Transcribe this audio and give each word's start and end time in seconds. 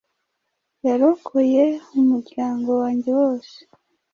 Yarokoye 0.87 1.63
umuryango 2.01 2.69
wanjye 2.81 3.09
wose. 3.19 3.55